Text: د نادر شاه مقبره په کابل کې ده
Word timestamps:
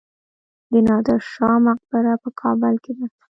د 0.71 0.73
نادر 0.87 1.19
شاه 1.33 1.57
مقبره 1.67 2.13
په 2.23 2.29
کابل 2.41 2.73
کې 2.83 2.91
ده 2.97 3.07